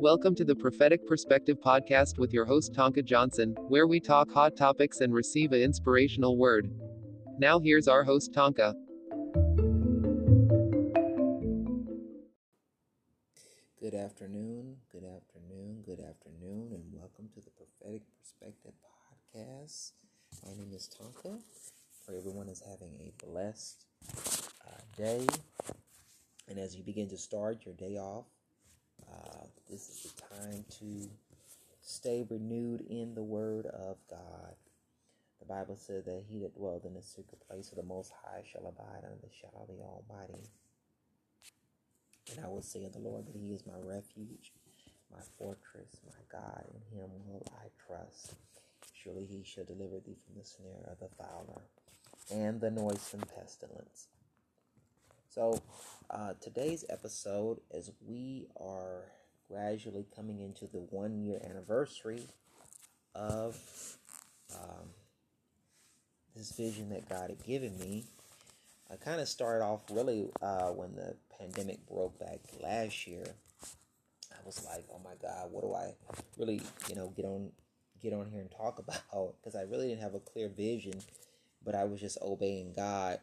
[0.00, 4.54] Welcome to the Prophetic Perspective Podcast with your host Tonka Johnson, where we talk hot
[4.54, 6.70] topics and receive an inspirational word.
[7.38, 8.74] Now here's our host Tonka.
[13.80, 18.74] Good afternoon, good afternoon, good afternoon, and welcome to the Prophetic Perspective
[19.34, 19.92] Podcast.
[20.44, 21.40] My name is Tonka.
[22.06, 25.26] Pray everyone is having a blessed uh, day.
[26.48, 28.26] And as you begin to start your day off,
[29.10, 31.10] uh, this is the time to
[31.80, 34.54] stay renewed in the Word of God.
[35.40, 38.42] The Bible says that he that dwelleth in the secret place of the Most High
[38.50, 40.48] shall abide under the shadow of the Almighty.
[42.30, 44.52] And I will say of the Lord that He is my refuge,
[45.12, 46.64] my fortress, my God.
[46.74, 48.34] In Him will I trust.
[48.94, 51.62] Surely He shall deliver thee from the snare of the fowler
[52.30, 54.08] and the noisome pestilence.
[55.36, 55.60] So,
[56.08, 59.02] uh, today's episode, as we are
[59.50, 62.22] gradually coming into the one year anniversary
[63.14, 63.54] of
[64.54, 64.88] um,
[66.34, 68.04] this vision that God had given me,
[68.90, 73.26] I kind of started off really uh, when the pandemic broke back last year.
[74.32, 75.92] I was like, oh my God, what do I
[76.38, 77.50] really, you know, get on
[78.02, 79.34] get on here and talk about?
[79.42, 80.94] Because I really didn't have a clear vision,
[81.62, 83.18] but I was just obeying God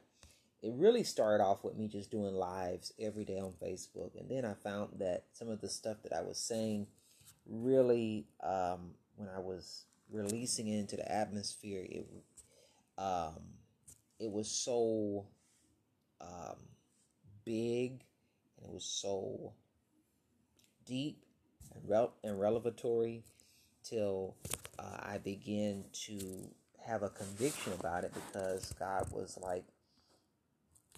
[0.63, 4.17] it really started off with me just doing lives every day on Facebook.
[4.17, 6.87] And then I found that some of the stuff that I was saying
[7.45, 12.07] really, um, when I was releasing it into the atmosphere, it,
[12.97, 13.41] um,
[14.19, 15.25] it was so
[16.21, 16.55] um,
[17.43, 18.05] big
[18.57, 19.51] and it was so
[20.85, 21.25] deep
[21.75, 23.23] and, rel- and revelatory
[23.83, 24.35] till
[24.79, 26.17] uh, I began to
[26.85, 29.65] have a conviction about it because God was like,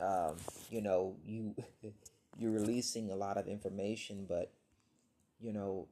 [0.01, 0.35] um,
[0.69, 1.55] you know, you
[2.37, 4.51] you're releasing a lot of information, but
[5.39, 5.87] you know,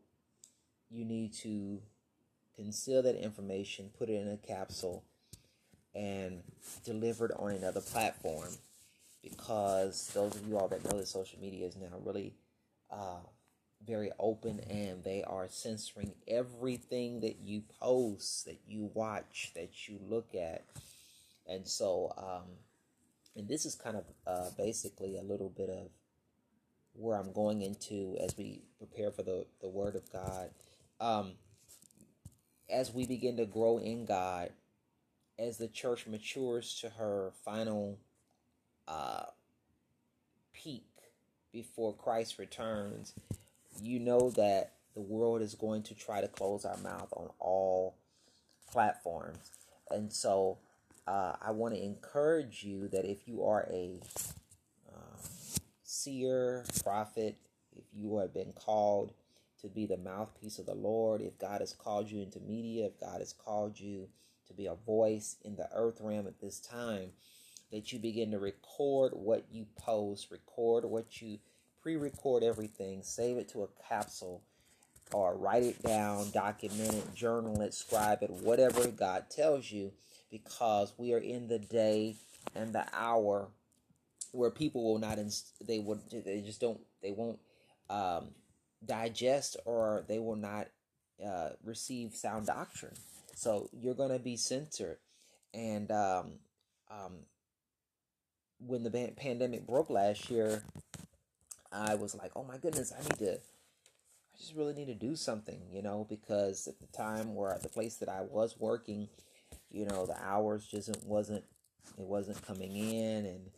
[0.89, 1.81] you need to
[2.55, 5.03] conceal that information, put it in a capsule,
[5.95, 6.41] and
[6.85, 8.49] deliver it on another platform.
[9.21, 12.33] Because those of you all that know that social media is now really
[12.91, 13.21] uh,
[13.85, 19.99] very open and they are censoring everything that you post, that you watch, that you
[20.09, 20.63] look at.
[21.47, 22.49] And so, um,
[23.35, 25.89] and this is kind of uh, basically a little bit of
[26.93, 30.49] where I'm going into as we prepare for the, the Word of God.
[30.99, 31.33] Um,
[32.69, 34.51] as we begin to grow in God,
[35.39, 37.97] as the church matures to her final
[38.87, 39.25] uh,
[40.53, 40.85] peak
[41.51, 43.13] before Christ returns,
[43.81, 47.95] you know that the world is going to try to close our mouth on all
[48.71, 49.51] platforms.
[49.89, 50.59] And so
[51.07, 53.99] uh, I want to encourage you that if you are a
[54.89, 55.17] uh,
[55.83, 57.37] seer, prophet,
[57.75, 59.13] if you have been called
[59.61, 62.99] to be the mouthpiece of the Lord, if God has called you into media, if
[62.99, 64.07] God has called you
[64.47, 67.11] to be a voice in the earth realm at this time,
[67.71, 71.39] that you begin to record what you post, record what you
[71.81, 74.41] pre record everything, save it to a capsule,
[75.11, 79.91] or write it down, document it, journal it, scribe it, whatever God tells you
[80.33, 82.17] because we are in the day
[82.55, 83.49] and the hour
[84.33, 87.39] where people will not inst- they would they just don't they won't
[87.89, 88.29] um,
[88.85, 90.67] digest or they will not
[91.25, 92.95] uh, receive sound doctrine.
[93.35, 94.97] So you're going to be censored.
[95.53, 96.33] And um,
[96.91, 97.19] um,
[98.59, 100.63] when the pandemic broke last year
[101.71, 105.15] i was like oh my goodness i need to i just really need to do
[105.15, 109.09] something you know because at the time where the place that i was working
[109.73, 111.43] you know the hours just wasn't
[111.97, 113.49] it wasn't coming in and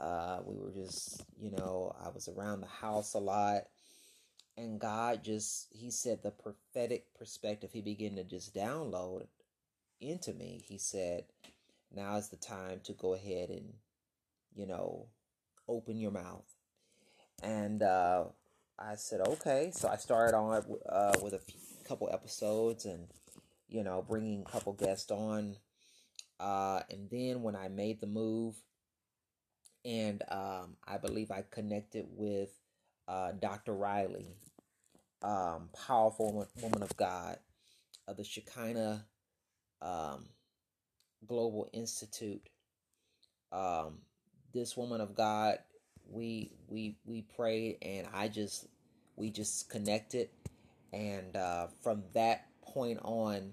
[0.00, 3.62] uh, we were just you know i was around the house a lot
[4.56, 9.26] and god just he said the prophetic perspective he began to just download
[10.00, 11.24] into me he said
[11.94, 13.74] now is the time to go ahead and
[14.54, 15.06] you know
[15.68, 16.54] open your mouth
[17.42, 18.24] and uh,
[18.78, 23.08] i said okay so i started on uh, with a few, couple episodes and
[23.68, 25.56] you know, bringing a couple guests on.
[26.40, 28.54] Uh, and then when I made the move,
[29.84, 32.50] and um, I believe I connected with
[33.06, 33.74] uh, Dr.
[33.74, 34.28] Riley,
[35.22, 37.38] um, powerful woman of God
[38.06, 39.04] of the Shekinah
[39.82, 40.26] um,
[41.26, 42.48] Global Institute.
[43.52, 43.98] Um,
[44.52, 45.58] this woman of God,
[46.10, 48.66] we we we prayed, and I just
[49.16, 50.28] we just connected,
[50.92, 53.52] and uh, from that point on,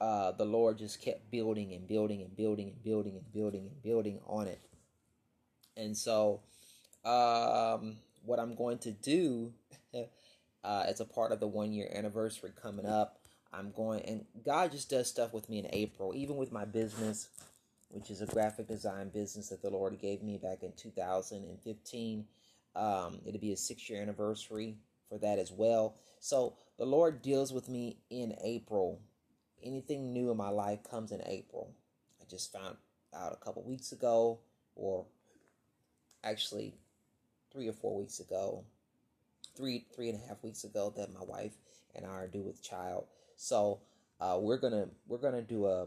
[0.00, 3.82] uh, the Lord just kept building and building and building and building and building and
[3.82, 4.60] building on it.
[5.76, 6.40] And so,
[7.04, 9.52] um, what I'm going to do
[10.64, 13.20] uh, as a part of the one year anniversary coming up.
[13.52, 17.28] I'm going, and God just does stuff with me in April, even with my business,
[17.88, 22.26] which is a graphic design business that the Lord gave me back in 2015.
[22.74, 24.76] Um, it'll be a six year anniversary
[25.08, 25.94] for that as well.
[26.20, 29.00] So the Lord deals with me in April.
[29.62, 31.74] Anything new in my life comes in April.
[32.20, 32.76] I just found
[33.14, 34.38] out a couple weeks ago,
[34.74, 35.06] or
[36.22, 36.74] actually
[37.52, 38.64] three or four weeks ago,
[39.56, 41.54] three three and a half weeks ago, that my wife
[41.94, 43.06] and I are due with child.
[43.36, 43.80] So
[44.20, 45.86] uh, we're gonna we're gonna do a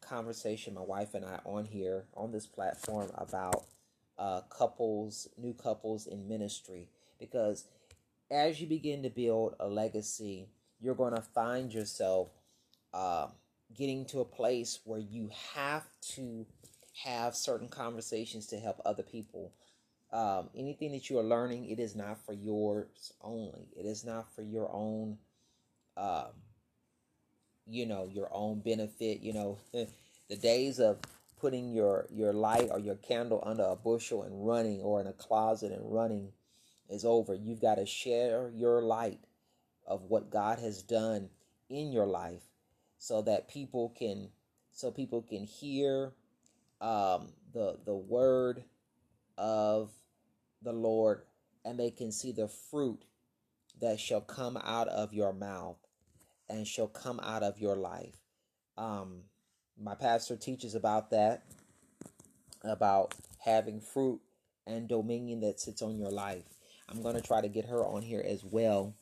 [0.00, 3.64] conversation, my wife and I, on here on this platform about
[4.18, 6.88] uh, couples, new couples in ministry,
[7.18, 7.66] because
[8.30, 10.48] as you begin to build a legacy,
[10.80, 12.28] you're going to find yourself
[12.92, 13.28] uh,
[13.76, 15.84] getting to a place where you have
[16.14, 16.46] to
[17.04, 19.52] have certain conversations to help other people.
[20.12, 23.68] Um, anything that you are learning, it is not for yours only.
[23.76, 25.18] It is not for your own,
[25.96, 26.32] um,
[27.66, 29.20] you know, your own benefit.
[29.20, 30.98] You know, the days of
[31.40, 35.12] putting your your light or your candle under a bushel and running, or in a
[35.12, 36.32] closet and running
[36.88, 37.34] is over.
[37.34, 39.20] You've got to share your light
[39.86, 41.30] of what God has done
[41.68, 42.49] in your life
[43.00, 44.28] so that people can
[44.72, 46.12] so people can hear
[46.80, 48.62] um, the the word
[49.38, 49.90] of
[50.62, 51.22] the Lord
[51.64, 53.02] and they can see the fruit
[53.80, 55.78] that shall come out of your mouth
[56.48, 58.16] and shall come out of your life.
[58.76, 59.22] Um,
[59.82, 61.44] my pastor teaches about that,
[62.62, 64.20] about having fruit
[64.66, 66.44] and dominion that sits on your life.
[66.86, 68.94] I'm going to try to get her on here as well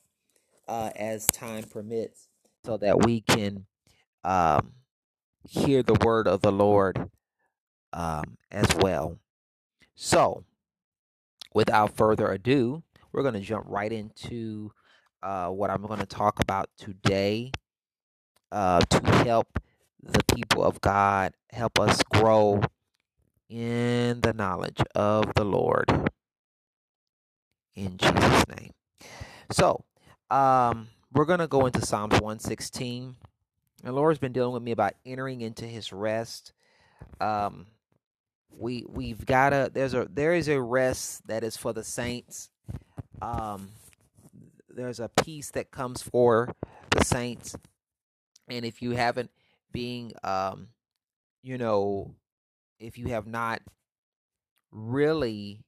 [0.68, 2.28] uh, as time permits
[2.64, 3.66] so that we can
[4.28, 4.72] um,
[5.48, 7.10] hear the word of the Lord
[7.94, 9.19] um, as well.
[9.94, 10.44] So,
[11.54, 14.72] without further ado, we're going to jump right into
[15.22, 17.52] uh, what I'm going to talk about today
[18.52, 19.58] uh, to help
[20.02, 22.60] the people of God, help us grow
[23.48, 26.10] in the knowledge of the Lord
[27.75, 28.72] in Jesus' name.
[29.52, 29.84] So,
[30.30, 33.16] um, we're going to go into Psalms 116.
[33.82, 36.52] The Lord's been dealing with me about entering into his rest.
[37.20, 37.66] Um,
[38.50, 42.50] we we've got a there's a there is a rest that is for the saints.
[43.22, 43.70] Um,
[44.69, 46.54] there's a peace that comes for
[46.90, 47.56] the saints,
[48.48, 49.30] and if you haven't
[49.72, 50.69] being um,
[51.42, 52.14] you know,
[52.80, 53.62] if you have not
[54.72, 55.64] really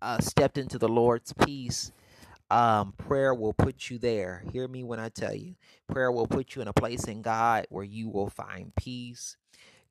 [0.00, 1.92] uh, stepped into the Lord's peace,
[2.52, 4.44] um, prayer will put you there.
[4.52, 5.54] Hear me when I tell you,
[5.88, 9.38] prayer will put you in a place in God where you will find peace.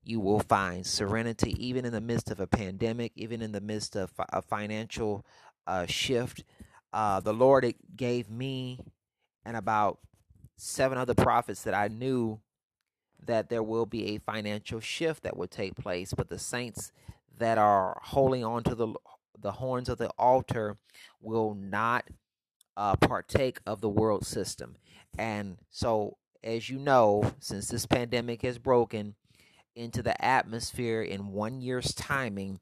[0.03, 3.95] You will find serenity, even in the midst of a pandemic, even in the midst
[3.95, 5.25] of a financial
[5.65, 6.43] uh, shift.
[6.93, 8.79] Uh, the Lord gave me
[9.43, 9.97] and about
[10.55, 12.41] seven other prophets that I knew
[13.25, 16.91] that there will be a financial shift that will take place, but the saints
[17.39, 18.93] that are holding on to the
[19.39, 20.77] the horns of the altar
[21.19, 22.05] will not
[22.81, 24.75] uh, partake of the world system.
[25.15, 29.13] And so, as you know, since this pandemic has broken
[29.75, 32.59] into the atmosphere in one year's timing,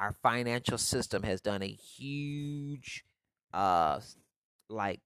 [0.00, 3.04] our financial system has done a huge,
[3.54, 4.00] uh,
[4.68, 5.00] like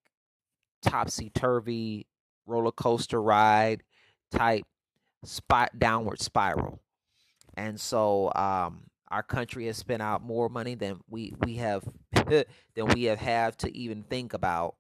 [0.81, 2.07] topsy turvy
[2.47, 3.83] roller coaster ride
[4.31, 4.65] type
[5.23, 6.81] spot downward spiral.
[7.59, 11.85] And so, um, our country has spent out more money than we we have
[12.27, 14.77] than we have had to even think about.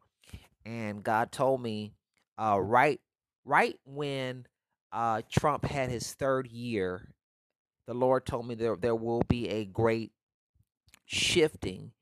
[0.65, 1.93] And God told me,
[2.39, 3.01] uh, right
[3.45, 4.47] right when
[4.93, 7.15] uh, Trump had his third year,
[7.87, 10.13] the Lord told me there there will be a great
[11.07, 11.93] shifting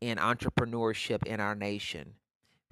[0.00, 2.14] in entrepreneurship in our nation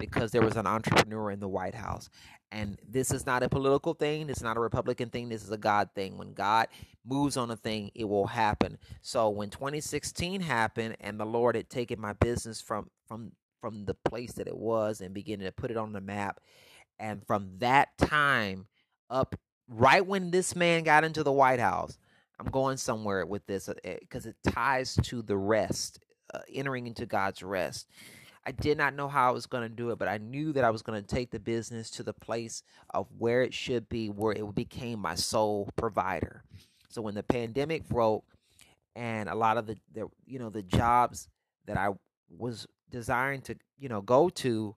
[0.01, 2.09] because there was an entrepreneur in the White House.
[2.51, 4.29] And this is not a political thing.
[4.29, 5.29] It's not a Republican thing.
[5.29, 6.17] This is a God thing.
[6.17, 6.67] When God
[7.05, 8.77] moves on a thing, it will happen.
[9.01, 13.31] So when 2016 happened and the Lord had taken my business from from
[13.61, 16.41] from the place that it was and beginning to put it on the map,
[16.99, 18.65] and from that time
[19.09, 19.35] up,
[19.69, 21.97] right when this man got into the White House,
[22.39, 26.03] I'm going somewhere with this because uh, it ties to the rest,
[26.33, 27.87] uh, entering into God's rest.
[28.45, 30.63] I did not know how I was going to do it, but I knew that
[30.63, 34.09] I was going to take the business to the place of where it should be,
[34.09, 36.43] where it became my sole provider.
[36.89, 38.25] So when the pandemic broke,
[38.95, 41.29] and a lot of the, the you know the jobs
[41.65, 41.89] that I
[42.29, 44.75] was desiring to you know go to,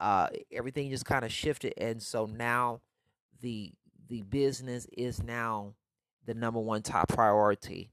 [0.00, 2.80] uh, everything just kind of shifted, and so now
[3.40, 3.72] the
[4.08, 5.74] the business is now
[6.24, 7.90] the number one top priority,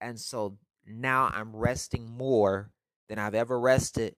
[0.00, 2.70] and so now I'm resting more
[3.08, 4.16] than I've ever rested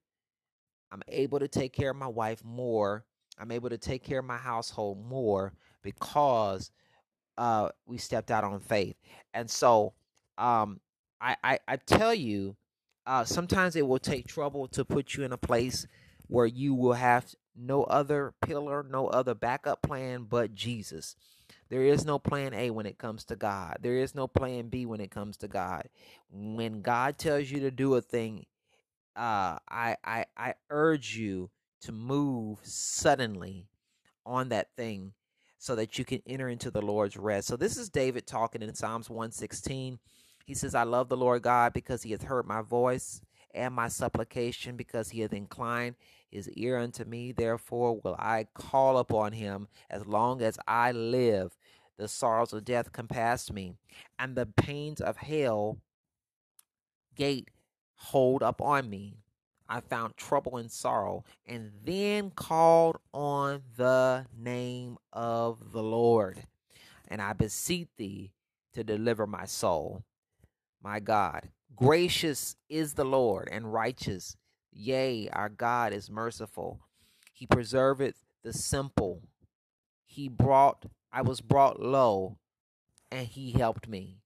[0.93, 3.05] I'm able to take care of my wife more.
[3.39, 6.71] I'm able to take care of my household more because
[7.39, 8.97] uh, we stepped out on faith.
[9.33, 9.95] And so
[10.37, 10.81] um,
[11.21, 12.57] I, I, I tell you,
[13.07, 15.87] uh, sometimes it will take trouble to put you in a place
[16.29, 21.17] where you will have no other pillar, no other backup plan but Jesus.
[21.69, 23.79] There is no plan A when it comes to God.
[23.81, 25.89] There is no plan B when it comes to God.
[26.31, 28.45] When God tells you to do a thing,
[29.17, 31.51] uh, I, I I urge you
[31.83, 33.67] to move suddenly
[34.25, 35.13] on that thing
[35.59, 37.49] so that you can enter into the Lord's rest.
[37.49, 39.99] So this is David talking in Psalms 116.
[40.45, 43.21] He says, I love the Lord God because he hath heard my voice
[43.55, 45.97] and my supplication because he hath inclined
[46.31, 47.33] his ear unto me.
[47.33, 51.57] Therefore will I call upon him as long as I live.
[51.97, 53.75] The sorrows of death compassed me,
[54.19, 55.79] and the pains of hell
[57.15, 57.49] gate
[58.03, 59.15] hold up on me.
[59.69, 66.43] I found trouble and sorrow, and then called on the name of the Lord.
[67.09, 68.33] And I beseech thee
[68.75, 70.03] to deliver my soul.
[70.83, 74.37] My God, gracious is the Lord and righteous.
[74.73, 76.81] Yea, our God is merciful.
[77.33, 79.23] He preserveth the simple.
[80.05, 82.37] He brought, I was brought low,
[83.11, 84.22] and he helped me.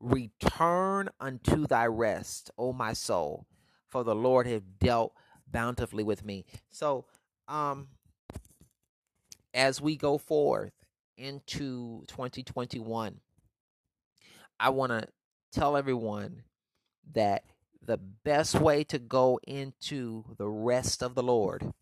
[0.00, 3.46] Return unto thy rest, O my soul,
[3.88, 5.12] for the Lord hath dealt
[5.50, 6.44] bountifully with me.
[6.70, 7.06] So,
[7.48, 7.88] um,
[9.54, 10.72] as we go forth
[11.16, 13.20] into 2021,
[14.60, 15.08] I want to
[15.52, 16.42] tell everyone
[17.12, 17.44] that
[17.82, 21.72] the best way to go into the rest of the Lord,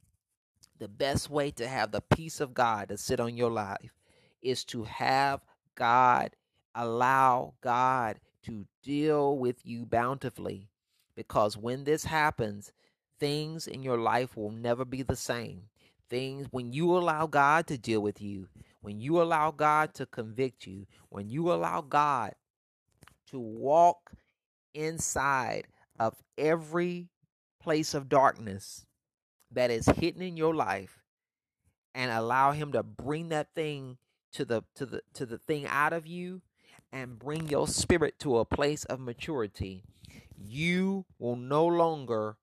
[0.79, 3.99] the best way to have the peace of God to sit on your life
[4.41, 5.41] is to have
[5.75, 6.36] God
[6.77, 10.69] allow God to deal with you bountifully.
[11.17, 12.73] Because when this happens,
[13.19, 15.63] things in your life will never be the same.
[16.09, 18.47] Things, when you allow God to deal with you,
[18.81, 22.35] when you allow God to convict you, when you allow God
[23.31, 24.13] to walk
[24.75, 25.67] inside
[25.99, 27.09] of every
[27.61, 28.87] place of darkness
[29.51, 31.03] that is hidden in your life
[31.95, 33.97] and allow him to bring that thing
[34.33, 36.43] to the to the to the thing out of you
[36.93, 39.85] and bring your spirit to a place of maturity,
[40.37, 42.37] you will no longer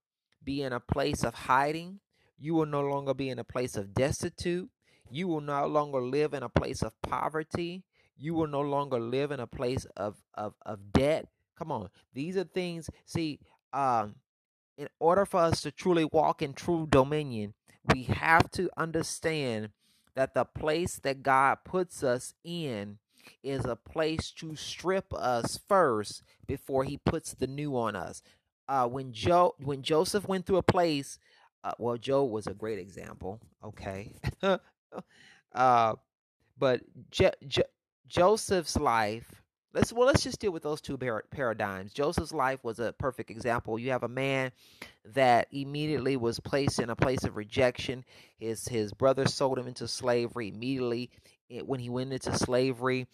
[0.43, 1.99] be in a place of hiding.
[2.37, 4.69] You will no longer be in a place of destitute.
[5.09, 7.83] You will no longer live in a place of poverty.
[8.17, 11.27] You will no longer live in a place of, of, of debt.
[11.57, 11.89] Come on.
[12.13, 13.39] These are things, see,
[13.71, 14.15] um,
[14.77, 17.53] in order for us to truly walk in true dominion,
[17.93, 19.69] we have to understand
[20.15, 22.97] that the place that God puts us in
[23.43, 28.21] is a place to strip us first before he puts the new on us.
[28.67, 31.19] Uh, when Joe, when Joseph went through a place,
[31.63, 33.39] uh, well, Joe was a great example.
[33.63, 34.13] Okay,
[35.53, 35.93] uh,
[36.57, 37.63] but Je-
[38.07, 39.41] Joseph's life.
[39.73, 41.93] Let's well, let's just deal with those two par- paradigms.
[41.93, 43.79] Joseph's life was a perfect example.
[43.79, 44.51] You have a man
[45.05, 48.05] that immediately was placed in a place of rejection.
[48.37, 51.09] His his brother sold him into slavery immediately
[51.49, 53.07] when he went into slavery.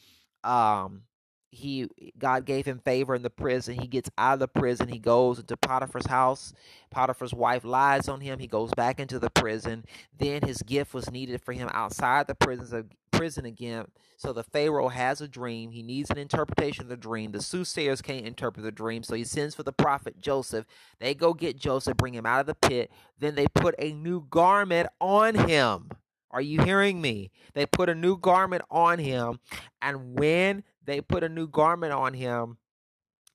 [0.43, 1.03] Um,
[1.51, 3.79] he God gave him favor in the prison.
[3.79, 4.87] He gets out of the prison.
[4.87, 6.53] He goes into Potiphar's house.
[6.91, 8.39] Potiphar's wife lies on him.
[8.39, 9.85] He goes back into the prison.
[10.17, 13.85] Then his gift was needed for him outside the prison prison again.
[14.15, 15.71] So the Pharaoh has a dream.
[15.71, 17.31] He needs an interpretation of the dream.
[17.31, 20.65] The soothsayers can't interpret the dream, so he sends for the prophet Joseph.
[20.99, 22.91] They go get Joseph, bring him out of the pit.
[23.17, 25.89] Then they put a new garment on him.
[26.31, 27.31] Are you hearing me?
[27.53, 29.39] They put a new garment on him,
[29.81, 32.57] and when they put a new garment on him,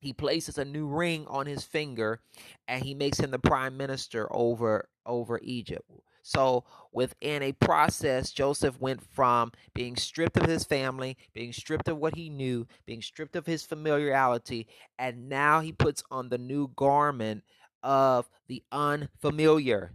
[0.00, 2.20] he places a new ring on his finger,
[2.68, 5.90] and he makes him the prime minister over over Egypt.
[6.22, 11.98] So within a process, Joseph went from being stripped of his family, being stripped of
[11.98, 14.66] what he knew, being stripped of his familiarity,
[14.98, 17.44] and now he puts on the new garment
[17.82, 19.92] of the unfamiliar.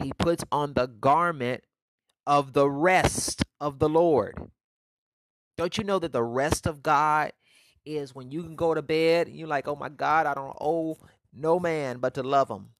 [0.00, 1.64] He puts on the garment
[2.26, 4.36] of the rest of the Lord.
[5.56, 7.32] Don't you know that the rest of God
[7.84, 10.56] is when you can go to bed and you're like, oh my God, I don't
[10.60, 10.98] owe
[11.32, 12.70] no man but to love him.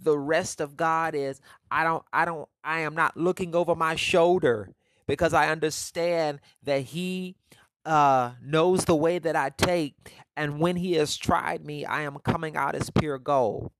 [0.00, 3.94] The rest of God is I don't I don't I am not looking over my
[3.94, 4.70] shoulder
[5.06, 7.36] because I understand that he
[7.84, 9.94] uh knows the way that I take
[10.36, 13.70] and when he has tried me I am coming out as pure gold.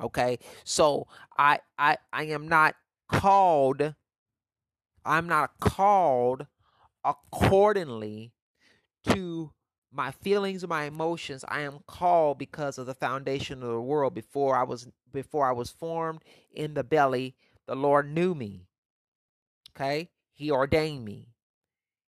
[0.00, 0.38] Okay?
[0.64, 2.74] So I I I am not
[3.08, 3.94] called
[5.04, 6.46] I'm not called
[7.04, 8.32] accordingly
[9.08, 9.52] to
[9.92, 11.44] my feelings my emotions.
[11.48, 15.52] I am called because of the foundation of the world before I was before I
[15.52, 16.22] was formed
[16.52, 17.36] in the belly,
[17.66, 18.66] the Lord knew me.
[19.74, 20.10] Okay?
[20.32, 21.28] He ordained me.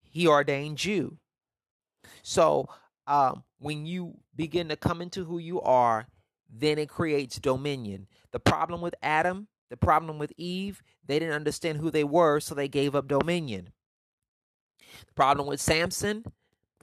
[0.01, 1.17] He ordained you.
[2.23, 2.67] So
[3.05, 6.07] um, when you begin to come into who you are,
[6.49, 8.07] then it creates dominion.
[8.31, 12.55] The problem with Adam, the problem with Eve, they didn't understand who they were, so
[12.55, 13.69] they gave up dominion.
[15.07, 16.23] The problem with Samson,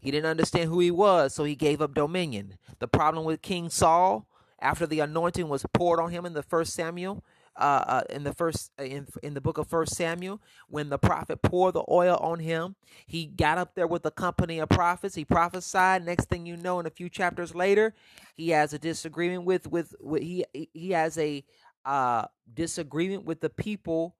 [0.02, 2.58] he didn't understand who he was, so he gave up dominion.
[2.78, 4.26] The problem with King Saul,
[4.60, 7.24] after the anointing was poured on him in the first Samuel,
[7.56, 10.98] uh, uh, in the first uh, in in the book of First Samuel, when the
[10.98, 12.74] prophet poured the oil on him,
[13.06, 15.14] he got up there with a company of prophets.
[15.14, 16.04] He prophesied.
[16.04, 17.94] Next thing you know, in a few chapters later,
[18.34, 21.44] he has a disagreement with with, with he he has a
[21.84, 24.16] uh, disagreement with the people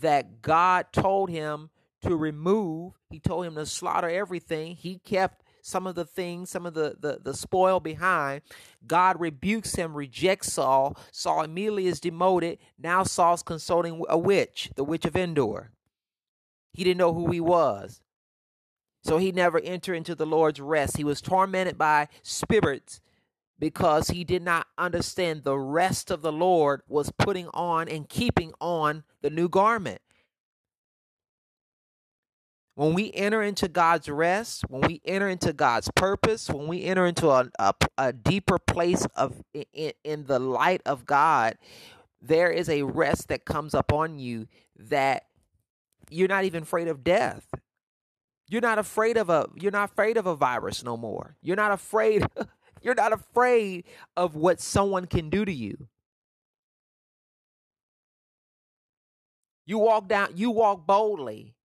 [0.00, 1.70] that God told him
[2.02, 2.94] to remove.
[3.10, 4.76] He told him to slaughter everything.
[4.76, 8.42] He kept some of the things, some of the, the, the spoil behind.
[8.86, 10.96] God rebukes him, rejects Saul.
[11.10, 12.58] Saul immediately is demoted.
[12.78, 15.72] Now Saul's consulting a witch, the witch of Endor.
[16.72, 18.00] He didn't know who he was.
[19.02, 20.96] So he never entered into the Lord's rest.
[20.96, 23.00] He was tormented by spirits
[23.58, 28.52] because he did not understand the rest of the Lord was putting on and keeping
[28.60, 30.00] on the new garment.
[32.74, 37.06] When we enter into God's rest, when we enter into God's purpose, when we enter
[37.06, 41.56] into a, a, a deeper place of in, in the light of God,
[42.20, 44.46] there is a rest that comes upon you
[44.78, 45.24] that
[46.10, 47.46] you're not even afraid of death.
[48.48, 51.36] You're not afraid of a you're not afraid of a virus no more.
[51.40, 52.26] You're not afraid
[52.86, 53.84] you're not afraid
[54.16, 55.88] of what someone can do to you.
[59.66, 61.56] You walk down you walk boldly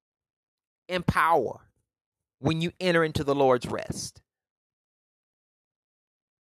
[0.87, 1.59] in power
[2.39, 4.23] when you enter into the Lord's rest.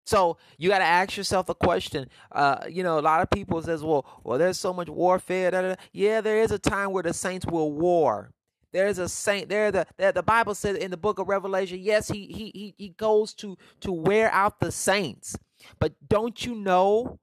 [0.07, 2.09] So you got to ask yourself a question.
[2.31, 5.63] Uh, you know, a lot of people says, "Well, well, there's so much warfare." Da,
[5.63, 5.75] da, da.
[5.93, 8.33] Yeah, there is a time where the saints will war.
[8.73, 9.71] There's a saint there.
[9.71, 12.89] The, the the Bible says in the book of Revelation, yes, he he he he
[12.91, 15.37] goes to to wear out the saints.
[15.79, 17.21] But don't you know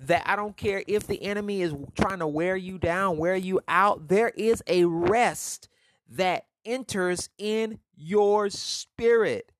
[0.00, 3.60] that I don't care if the enemy is trying to wear you down, wear you
[3.68, 4.08] out.
[4.08, 5.68] There is a rest
[6.10, 9.52] that enters in your spirit.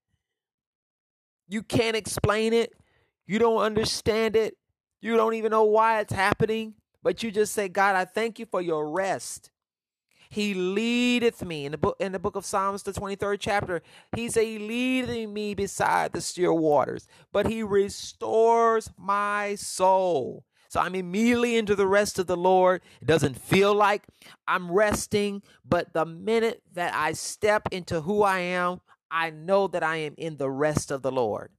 [1.48, 2.72] You can't explain it.
[3.26, 4.56] You don't understand it.
[5.00, 6.74] You don't even know why it's happening.
[7.02, 9.51] But you just say, God, I thank you for your rest.
[10.32, 13.82] He leadeth me in the book in the book of Psalms, the 23rd chapter.
[14.16, 20.46] He's a leading me beside the still waters, but he restores my soul.
[20.70, 22.80] So I'm immediately into the rest of the Lord.
[23.02, 24.04] It doesn't feel like
[24.48, 29.82] I'm resting, but the minute that I step into who I am, I know that
[29.82, 31.50] I am in the rest of the Lord.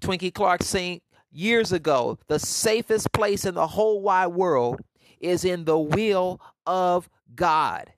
[0.00, 4.80] Twinkie Clark saying years ago, the safest place in the whole wide world
[5.20, 7.92] is in the will of God.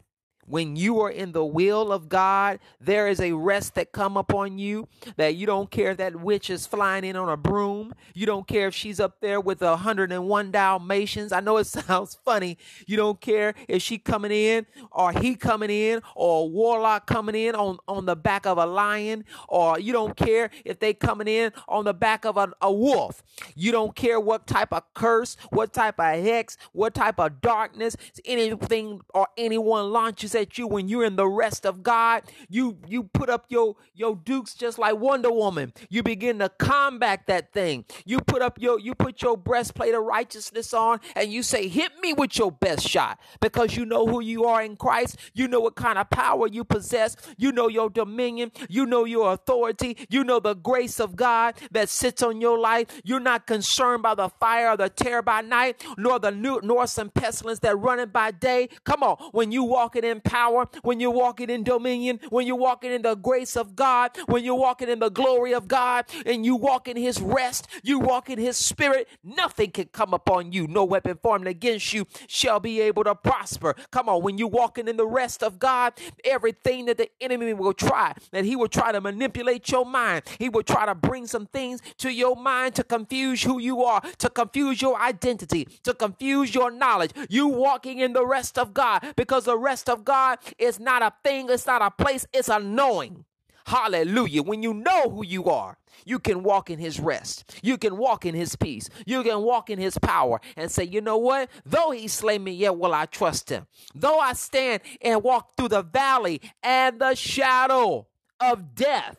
[0.53, 4.59] When you are in the will of God, there is a rest that come upon
[4.59, 4.87] you
[5.17, 7.95] that you don't care if that witch is flying in on a broom.
[8.13, 11.33] You don't care if she's up there with a 101 Dalmatians.
[11.33, 12.59] I know it sounds funny.
[12.87, 17.35] You don't care if she coming in or he coming in or a warlock coming
[17.35, 21.29] in on, on the back of a lion or you don't care if they coming
[21.29, 23.23] in on the back of a, a wolf.
[23.55, 27.97] You don't care what type of curse, what type of hex, what type of darkness,
[28.27, 32.25] anything or anyone launches at at you when you're in the rest of God.
[32.51, 35.73] You you put up your your dukes just like Wonder Woman.
[35.89, 37.87] You begin to combat that thing.
[38.05, 41.93] You put up your you put your breastplate of righteousness on and you say, "Hit
[42.03, 45.17] me with your best shot." Because you know who you are in Christ.
[45.33, 47.17] You know what kind of power you possess.
[47.39, 48.53] You know your dominion.
[48.69, 49.97] You know your authority.
[50.11, 52.89] You know the grace of God that sits on your life.
[53.05, 56.87] You're not concerned by the fire or the terror by night, nor the new nor
[56.87, 58.69] some pestilence that running by day.
[58.85, 62.93] Come on, when you walking in power, when you're walking in dominion, when you're walking
[62.93, 66.57] in the grace of God, when you're walking in the glory of God, and you
[66.57, 70.67] walk in His rest, you walk in His spirit, nothing can come upon you.
[70.67, 73.75] No weapon formed against you shall be able to prosper.
[73.91, 75.93] Come on, when you're walking in the rest of God,
[76.25, 80.49] everything that the enemy will try, that he will try to manipulate your mind, he
[80.49, 84.31] will try to bring some things to your mind to confuse who you are, to
[84.31, 87.13] confuse your identity, to confuse your knowledge.
[87.29, 90.39] You walking in the rest of God because the rest of God God
[90.79, 93.25] not a thing, it's not a place, it's a knowing.
[93.65, 94.43] Hallelujah.
[94.43, 97.59] When you know who you are, you can walk in his rest.
[97.63, 98.89] You can walk in his peace.
[99.07, 101.49] You can walk in his power and say, you know what?
[101.65, 103.67] Though he slay me, yet will I trust him.
[103.95, 108.09] Though I stand and walk through the valley and the shadow
[108.41, 109.19] of death,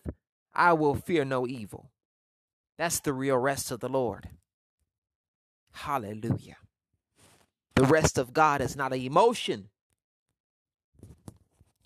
[0.53, 1.89] I will fear no evil.
[2.77, 4.29] That's the real rest of the Lord.
[5.71, 6.58] Hallelujah.
[7.75, 9.69] The rest of God is not an emotion.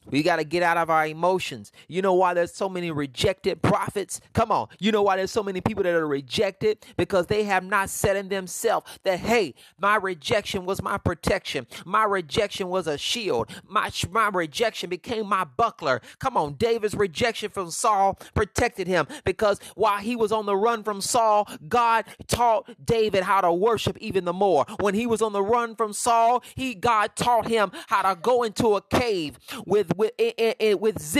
[0.10, 1.72] We got to get out of our emotions.
[1.88, 4.22] You know why there's so many rejected prophets?
[4.34, 4.68] Come on.
[4.80, 6.86] You know why there's so many people that are rejected?
[6.98, 11.68] Because they have not said in themselves that, hey, my rejection was my protection.
[11.86, 13.50] My rejection was a shield.
[13.68, 16.02] My, my rejection became my buckler.
[16.20, 16.56] Come on.
[16.56, 21.48] David's rejection from Saul protected him because while he was on the run from Saul,
[21.68, 24.66] God taught David how to worship even the more.
[24.80, 28.44] When he was on the run from Saul, he God taught him how to go
[28.44, 30.12] into a cave with with,
[30.80, 31.18] with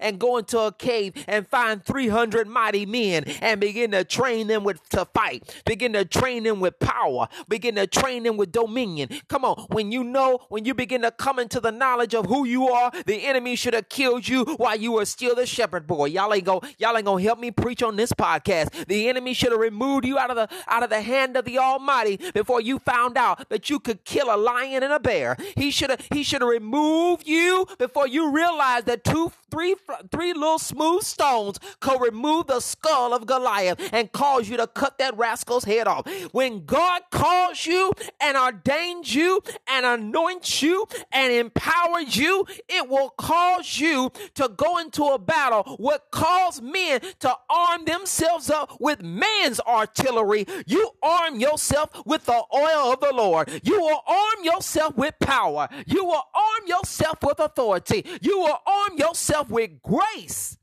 [0.00, 4.64] and go into a cave and find 300 mighty men and begin to train them
[4.64, 5.62] with to fight.
[5.64, 7.28] Begin to train them with power.
[7.48, 9.10] Begin to train them with dominion.
[9.28, 12.44] Come on, when you know, when you begin to come into the knowledge of who
[12.44, 16.06] you are, the enemy should have killed you while you were still the shepherd boy.
[16.06, 18.86] Y'all ain't go, y'all ain't gonna help me preach on this podcast.
[18.86, 21.58] The enemy should have removed you out of the out of the hand of the
[21.58, 25.36] Almighty before you found out that you could kill a lion and a bear.
[25.56, 29.74] He should have he should have removed you before before you realize that two, three,
[30.12, 34.98] three little smooth stones could remove the skull of Goliath and cause you to cut
[34.98, 36.08] that rascal's head off.
[36.30, 43.10] When God calls you and ordains you and anoints you and empowers you, it will
[43.10, 45.64] cause you to go into a battle.
[45.78, 52.44] What caused men to arm themselves up with man's artillery, you arm yourself with the
[52.54, 53.50] oil of the Lord.
[53.64, 55.68] You will arm yourself with power.
[55.86, 60.58] You will arm yourself with authority You will arm yourself with grace.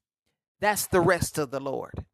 [0.59, 2.05] That's the rest of the Lord.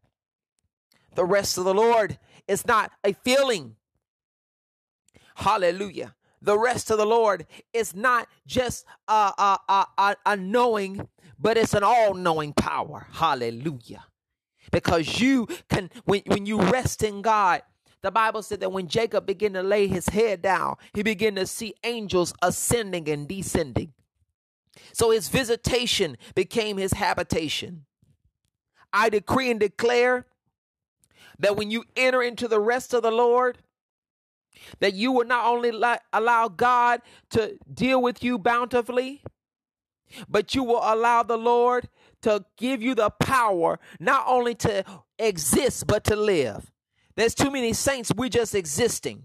[1.15, 3.76] The rest of the Lord is not a feeling.
[5.36, 6.15] Hallelujah.
[6.41, 9.32] The rest of the Lord is not just a,
[9.67, 13.08] a, a, a knowing, but it's an all knowing power.
[13.12, 14.06] Hallelujah.
[14.71, 17.62] Because you can, when, when you rest in God,
[18.02, 21.45] the Bible said that when Jacob began to lay his head down, he began to
[21.45, 23.93] see angels ascending and descending.
[24.94, 27.86] So his visitation became his habitation.
[28.94, 30.26] I decree and declare
[31.39, 33.58] that when you enter into the rest of the Lord,
[34.80, 35.72] that you will not only
[36.13, 39.24] allow God to deal with you bountifully,
[40.28, 41.88] but you will allow the Lord
[42.22, 44.84] to give you the power not only to
[45.17, 46.72] exist, but to live.
[47.15, 49.24] There's too many saints, we're just existing.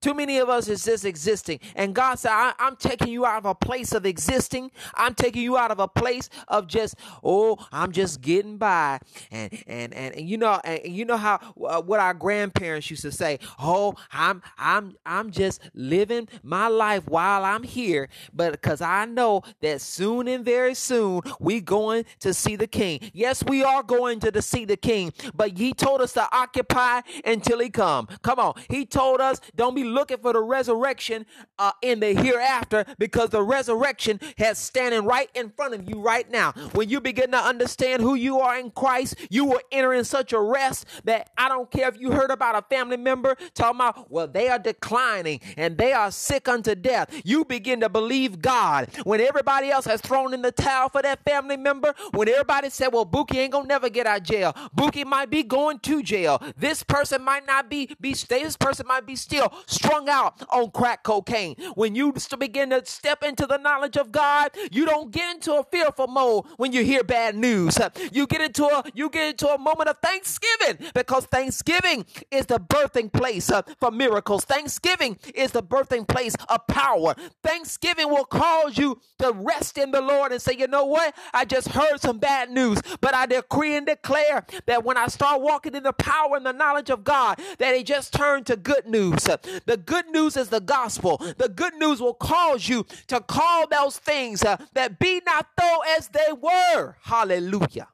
[0.00, 1.60] Too many of us is just existing.
[1.74, 4.70] And God said, I, am taking you out of a place of existing.
[4.94, 9.00] I'm taking you out of a place of just, oh, I'm just getting by.
[9.30, 13.02] And and and, and you know, and you know how uh, what our grandparents used
[13.02, 18.08] to say, oh, I'm I'm I'm just living my life while I'm here.
[18.32, 23.00] But because I know that soon and very soon we going to see the king.
[23.12, 27.00] Yes, we are going to, to see the king, but he told us to occupy
[27.24, 28.08] until he come.
[28.22, 28.54] Come on.
[28.68, 31.26] He told us, don't be looking for the resurrection
[31.58, 36.30] uh, in the hereafter because the resurrection has standing right in front of you right
[36.30, 36.52] now.
[36.72, 40.32] When you begin to understand who you are in Christ, you will enter in such
[40.32, 44.10] a rest that I don't care if you heard about a family member talking about,
[44.10, 47.22] well, they are declining and they are sick unto death.
[47.24, 51.24] You begin to believe God when everybody else has thrown in the towel for that
[51.24, 51.94] family member.
[52.12, 54.52] When everybody said, well, Buki ain't gonna never get out of jail.
[54.76, 56.42] Buki might be going to jail.
[56.56, 61.02] This person might not be be this person might be still strung out on crack
[61.02, 61.54] cocaine.
[61.74, 65.64] When you begin to step into the knowledge of God, you don't get into a
[65.64, 67.78] fearful mode when you hear bad news.
[68.12, 72.58] You get into a you get into a moment of thanksgiving because Thanksgiving is the
[72.58, 74.44] birthing place uh, for miracles.
[74.44, 77.14] Thanksgiving is the birthing place of power.
[77.42, 81.14] Thanksgiving will cause you to rest in the Lord and say, you know what?
[81.32, 85.40] I just heard some bad news, but I decree and declare that when I start
[85.40, 88.86] walking in the power and the knowledge of God, that it just turned to good
[88.86, 89.28] news.
[89.68, 91.18] The good news is the gospel.
[91.36, 95.82] The good news will cause you to call those things uh, that be not though
[95.94, 96.96] as they were.
[97.02, 97.88] Hallelujah.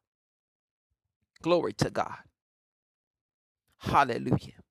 [1.43, 2.15] Glory to God.
[3.79, 4.63] Hallelujah.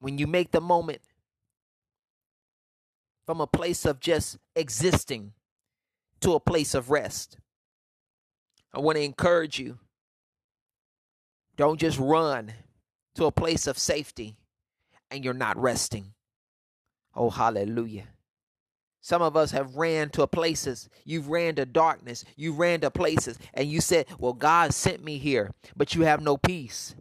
[0.00, 1.02] When you make the moment
[3.26, 5.34] from a place of just existing
[6.20, 7.38] to a place of rest,
[8.72, 9.78] I want to encourage you
[11.56, 12.52] don't just run
[13.14, 14.36] to a place of safety
[15.14, 16.12] and you're not resting.
[17.14, 18.08] Oh, hallelujah.
[19.00, 20.88] Some of us have ran to places.
[21.04, 22.24] You've ran to darkness.
[22.36, 26.22] You ran to places and you said, Well, God sent me here, but you have
[26.22, 26.94] no peace.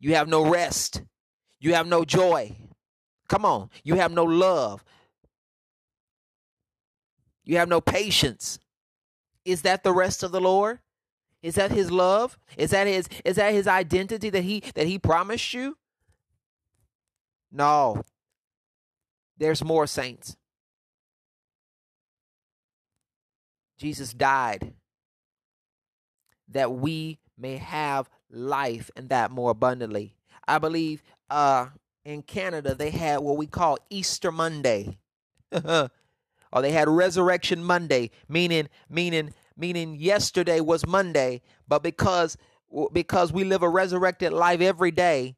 [0.00, 1.02] You have no rest.
[1.60, 2.56] You have no joy.
[3.28, 3.70] Come on.
[3.82, 4.84] You have no love.
[7.44, 8.60] You have no patience.
[9.44, 10.78] Is that the rest of the Lord?
[11.42, 12.38] Is that his love?
[12.56, 15.76] Is that his is that his identity that he that he promised you?
[17.50, 18.02] No.
[19.36, 20.36] There's more saints.
[23.78, 24.74] Jesus died
[26.48, 30.16] that we may have life and that more abundantly.
[30.46, 31.68] I believe uh,
[32.04, 34.98] in Canada they had what we call Easter Monday.
[36.52, 42.36] or they had Resurrection Monday, meaning meaning meaning yesterday was Monday, but because
[42.92, 45.36] because we live a resurrected life every day,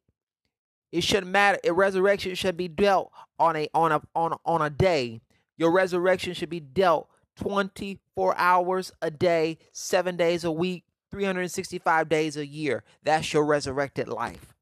[0.93, 1.59] it shouldn't matter.
[1.65, 5.21] A resurrection should be dealt on a on a on on a day.
[5.57, 12.37] Your resurrection should be dealt 24 hours a day, 7 days a week, 365 days
[12.37, 12.83] a year.
[13.03, 14.55] That's your resurrected life.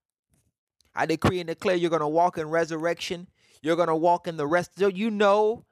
[0.95, 3.29] I decree and declare you're going to walk in resurrection.
[3.63, 4.73] You're going to walk in the rest.
[4.77, 5.65] You know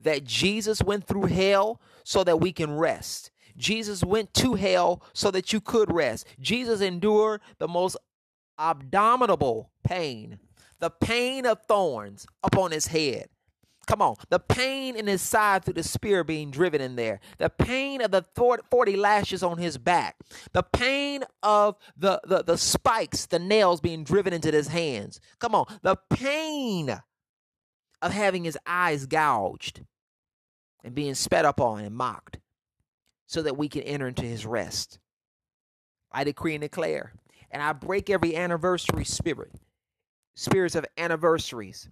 [0.00, 3.30] that Jesus went through hell so that we can rest.
[3.56, 6.26] Jesus went to hell so that you could rest.
[6.40, 7.96] Jesus endured the most
[8.58, 10.38] abominable pain,
[10.80, 13.28] the pain of thorns upon his head.
[13.86, 17.50] Come on, the pain in his side through the spear being driven in there, the
[17.50, 20.16] pain of the 40 lashes on his back,
[20.52, 25.20] the pain of the, the, the spikes, the nails being driven into his hands.
[25.38, 26.98] Come on, the pain
[28.00, 29.84] of having his eyes gouged
[30.82, 32.38] and being spat upon and mocked
[33.26, 34.98] so that we can enter into his rest.
[36.10, 37.12] I decree and declare
[37.54, 39.52] and I break every anniversary spirit,
[40.34, 41.88] spirits of anniversaries.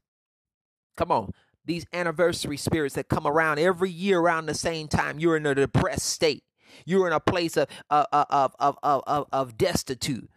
[0.97, 1.33] Come on,
[1.65, 5.19] these anniversary spirits that come around every year around the same time.
[5.19, 6.45] You're in a depressed state.
[6.85, 10.29] You're in a place of of of of of, of destitute.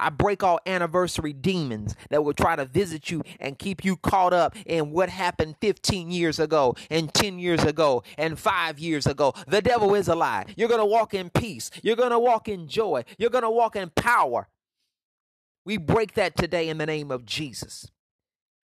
[0.00, 4.32] I break all anniversary demons that will try to visit you and keep you caught
[4.32, 9.34] up in what happened 15 years ago and 10 years ago and 5 years ago.
[9.46, 10.46] The devil is a lie.
[10.56, 11.70] You're going to walk in peace.
[11.82, 13.04] You're going to walk in joy.
[13.18, 14.48] You're going to walk in power.
[15.64, 17.90] We break that today in the name of Jesus.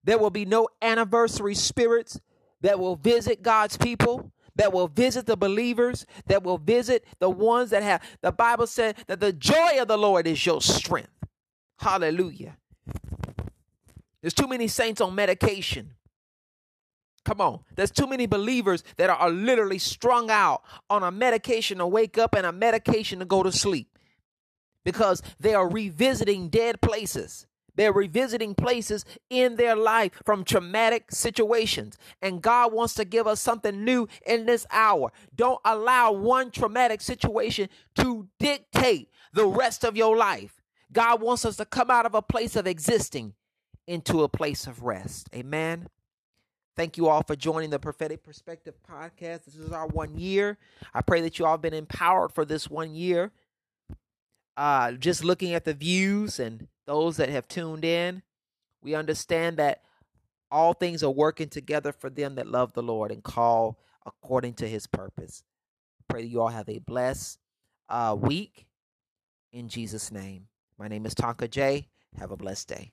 [0.04, 2.20] There will be no anniversary spirits
[2.62, 7.72] that will visit God's people, that will visit the believers, that will visit the ones
[7.72, 8.02] that have.
[8.22, 11.10] The Bible said that the joy of the Lord is your strength.
[11.80, 12.58] Hallelujah.
[14.22, 15.96] There's too many saints on medication.
[17.26, 17.62] Come on.
[17.76, 22.36] There's too many believers that are literally strung out on a medication to wake up
[22.36, 23.93] and a medication to go to sleep
[24.84, 27.46] because they are revisiting dead places.
[27.76, 31.98] They're revisiting places in their life from traumatic situations.
[32.22, 35.12] And God wants to give us something new in this hour.
[35.36, 40.62] Don't allow one traumatic situation to dictate the rest of your life.
[40.92, 43.34] God wants us to come out of a place of existing
[43.88, 45.28] into a place of rest.
[45.34, 45.88] Amen.
[46.76, 49.46] Thank you all for joining the Prophetic Perspective podcast.
[49.46, 50.58] This is our one year.
[50.94, 53.32] I pray that you all have been empowered for this one year
[54.58, 58.22] uh, just looking at the views and those that have tuned in,
[58.82, 59.82] we understand that
[60.52, 64.68] all things are working together for them that love the Lord and call according to
[64.68, 65.44] his purpose.
[66.08, 67.40] Pray that you all have a blessed
[67.90, 68.68] uh, week
[69.52, 70.48] in Jesus' name.
[70.78, 71.88] My name is Tonka J.
[72.18, 72.92] Have a blessed day.